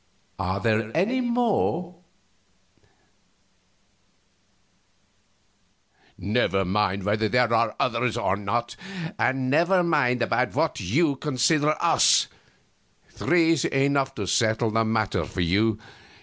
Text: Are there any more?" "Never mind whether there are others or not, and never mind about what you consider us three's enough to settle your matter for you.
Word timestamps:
Are 0.39 0.59
there 0.59 0.89
any 0.97 1.21
more?" 1.21 1.97
"Never 6.17 6.65
mind 6.65 7.03
whether 7.03 7.29
there 7.29 7.53
are 7.53 7.75
others 7.79 8.17
or 8.17 8.35
not, 8.35 8.75
and 9.19 9.51
never 9.51 9.83
mind 9.83 10.23
about 10.23 10.55
what 10.55 10.79
you 10.79 11.17
consider 11.17 11.75
us 11.79 12.27
three's 13.11 13.63
enough 13.63 14.15
to 14.15 14.25
settle 14.25 14.73
your 14.73 14.85
matter 14.85 15.23
for 15.23 15.41
you. 15.41 15.77